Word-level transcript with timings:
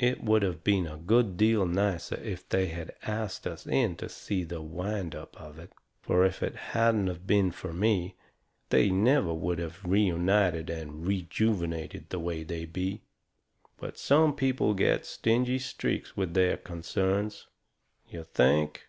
It 0.00 0.24
would 0.24 0.42
of 0.42 0.64
been 0.64 0.88
a 0.88 0.96
good 0.96 1.36
deal 1.36 1.64
nicer 1.64 2.16
if 2.16 2.48
they 2.48 2.66
had 2.66 2.96
ast 3.04 3.46
us 3.46 3.68
in 3.68 3.94
to 3.98 4.08
see 4.08 4.42
the 4.42 4.60
wind 4.60 5.14
up 5.14 5.40
of 5.40 5.60
it. 5.60 5.72
Fur, 6.02 6.24
if 6.24 6.42
it 6.42 6.56
hadn't 6.56 7.06
of 7.08 7.24
been 7.24 7.52
fur 7.52 7.72
me, 7.72 8.16
they 8.70 8.90
never 8.90 9.32
would 9.32 9.60
of 9.60 9.82
been 9.82 9.92
reunited 9.92 10.70
and 10.70 11.06
rejuvenated 11.06 12.08
the 12.10 12.18
way 12.18 12.42
they 12.42 12.64
be. 12.64 13.02
But 13.76 13.96
some 13.96 14.34
people 14.34 14.74
get 14.74 15.06
stingy 15.06 15.60
streaks 15.60 16.16
with 16.16 16.34
their 16.34 16.56
concerns. 16.56 17.46
You 18.08 18.24
think!" 18.24 18.88